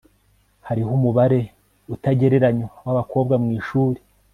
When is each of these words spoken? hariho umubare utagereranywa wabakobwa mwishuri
hariho 0.67 0.91
umubare 0.99 1.39
utagereranywa 1.95 2.69
wabakobwa 2.85 3.33
mwishuri 3.43 3.99